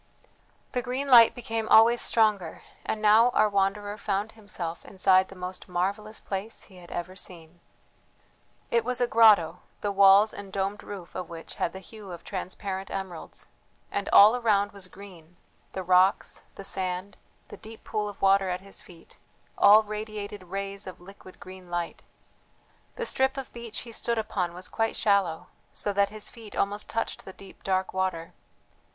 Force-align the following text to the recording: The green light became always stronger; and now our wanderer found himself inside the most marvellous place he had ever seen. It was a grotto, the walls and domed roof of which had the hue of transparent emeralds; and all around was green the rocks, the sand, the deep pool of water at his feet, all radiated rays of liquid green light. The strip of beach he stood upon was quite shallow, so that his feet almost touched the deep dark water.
The 0.71 0.81
green 0.81 1.09
light 1.09 1.35
became 1.35 1.67
always 1.69 2.01
stronger; 2.01 2.63
and 2.83 3.03
now 3.03 3.29
our 3.35 3.47
wanderer 3.47 3.99
found 3.99 4.31
himself 4.31 4.83
inside 4.83 5.27
the 5.27 5.35
most 5.35 5.69
marvellous 5.69 6.19
place 6.19 6.63
he 6.63 6.77
had 6.77 6.89
ever 6.89 7.15
seen. 7.15 7.59
It 8.71 8.83
was 8.83 8.99
a 8.99 9.05
grotto, 9.05 9.59
the 9.81 9.91
walls 9.91 10.33
and 10.33 10.51
domed 10.51 10.81
roof 10.81 11.13
of 11.13 11.29
which 11.29 11.53
had 11.61 11.71
the 11.71 11.77
hue 11.81 12.11
of 12.11 12.23
transparent 12.23 12.89
emeralds; 12.89 13.47
and 13.91 14.09
all 14.11 14.35
around 14.35 14.71
was 14.71 14.87
green 14.87 15.37
the 15.73 15.83
rocks, 15.83 16.41
the 16.55 16.63
sand, 16.63 17.15
the 17.49 17.57
deep 17.57 17.83
pool 17.83 18.09
of 18.09 18.23
water 18.23 18.49
at 18.49 18.61
his 18.61 18.81
feet, 18.81 19.19
all 19.55 19.83
radiated 19.83 20.45
rays 20.45 20.87
of 20.87 20.99
liquid 20.99 21.39
green 21.39 21.69
light. 21.69 22.01
The 22.95 23.05
strip 23.05 23.37
of 23.37 23.53
beach 23.53 23.81
he 23.81 23.91
stood 23.91 24.17
upon 24.17 24.55
was 24.55 24.67
quite 24.67 24.95
shallow, 24.95 25.49
so 25.71 25.93
that 25.93 26.09
his 26.09 26.27
feet 26.27 26.55
almost 26.55 26.89
touched 26.89 27.23
the 27.23 27.33
deep 27.33 27.63
dark 27.63 27.93
water. 27.93 28.33